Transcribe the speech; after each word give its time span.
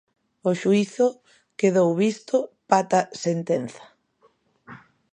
O 0.49 0.51
xuízo 0.61 1.07
quedou 1.59 1.89
visto 2.03 2.37
pata 2.71 2.99
sentenza. 3.23 3.83